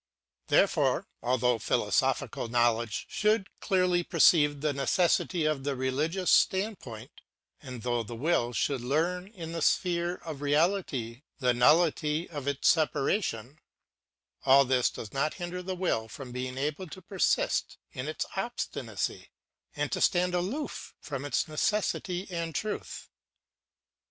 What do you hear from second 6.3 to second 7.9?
standpoint, and